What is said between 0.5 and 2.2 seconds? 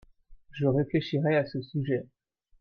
Je réfléchirai à ce sujet.